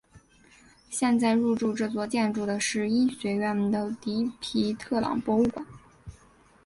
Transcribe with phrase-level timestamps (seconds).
[0.89, 5.63] 现在入驻这座建筑的是医学院的迪皮特朗博物馆。